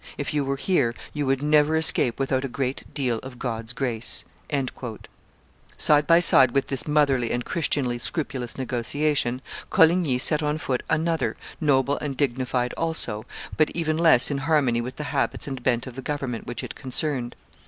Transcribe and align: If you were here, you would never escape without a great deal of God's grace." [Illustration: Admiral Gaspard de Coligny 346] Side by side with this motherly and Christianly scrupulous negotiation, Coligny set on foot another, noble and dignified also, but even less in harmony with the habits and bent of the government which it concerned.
If 0.17 0.33
you 0.33 0.43
were 0.43 0.55
here, 0.57 0.95
you 1.13 1.27
would 1.27 1.43
never 1.43 1.75
escape 1.77 2.19
without 2.19 2.43
a 2.43 2.47
great 2.49 2.91
deal 2.91 3.19
of 3.19 3.37
God's 3.37 3.71
grace." 3.71 4.25
[Illustration: 4.49 4.67
Admiral 4.89 4.97
Gaspard 4.97 4.97
de 4.97 5.77
Coligny 5.77 5.77
346] 5.77 5.85
Side 5.85 6.07
by 6.07 6.19
side 6.19 6.51
with 6.55 6.67
this 6.69 6.87
motherly 6.87 7.31
and 7.31 7.45
Christianly 7.45 7.97
scrupulous 7.99 8.57
negotiation, 8.57 9.41
Coligny 9.69 10.17
set 10.17 10.41
on 10.41 10.57
foot 10.57 10.81
another, 10.89 11.37
noble 11.61 11.99
and 11.99 12.17
dignified 12.17 12.73
also, 12.73 13.27
but 13.55 13.69
even 13.75 13.95
less 13.95 14.31
in 14.31 14.39
harmony 14.39 14.81
with 14.81 14.95
the 14.95 15.03
habits 15.13 15.45
and 15.47 15.61
bent 15.61 15.85
of 15.85 15.95
the 15.95 16.01
government 16.01 16.47
which 16.47 16.63
it 16.63 16.73
concerned. 16.73 17.35